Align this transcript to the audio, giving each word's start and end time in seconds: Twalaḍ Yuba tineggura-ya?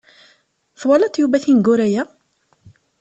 Twalaḍ 0.79 1.13
Yuba 1.17 1.41
tineggura-ya? 1.43 2.03